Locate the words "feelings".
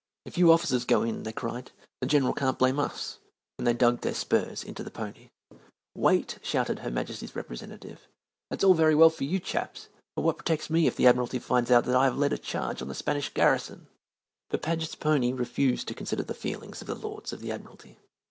16.33-16.81